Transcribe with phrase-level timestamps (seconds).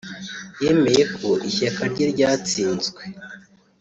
[0.63, 3.01] yemeye ko ishyaka rye ryatsinzwe